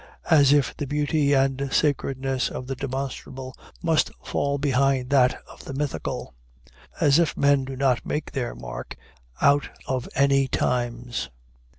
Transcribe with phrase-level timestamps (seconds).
[0.31, 5.75] As if the beauty and sacredness of the demonstrable must fall behind that of the
[5.75, 6.33] mythical!
[6.99, 8.95] As if men do not make their mark
[9.43, 11.29] out of any times!